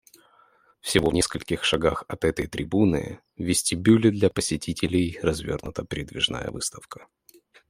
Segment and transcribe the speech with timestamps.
[0.79, 7.05] Всего в нескольких шагах от этой трибуны— в вестибюле для посетителей— развернута передвижная выставка.